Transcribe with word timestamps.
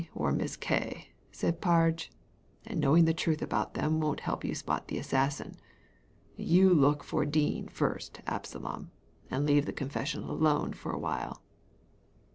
or 0.15 0.31
Miss 0.31 0.57
K./' 0.57 1.09
said 1.31 1.61
PargCy 1.61 2.09
''and 2.65 2.79
knowing 2.79 3.05
the 3.05 3.13
truth 3.13 3.39
about 3.39 3.75
them 3.75 3.99
won't 3.99 4.21
help 4.21 4.43
you 4.43 4.49
to 4.49 4.55
spot 4.55 4.87
the 4.87 4.97
assassin. 4.97 5.57
You 6.35 6.73
look 6.73 7.03
for 7.03 7.23
Dean 7.23 7.67
first, 7.67 8.19
Absalom, 8.25 8.89
and 9.29 9.45
leave 9.45 9.67
the 9.67 9.71
confession 9.71 10.23
alone 10.23 10.73
for 10.73 10.91
a 10.91 10.97
whfle." 10.99 11.37